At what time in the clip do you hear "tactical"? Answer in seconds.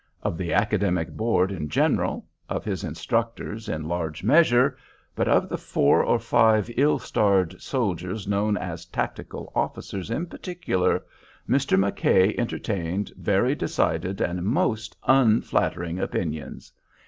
8.87-9.51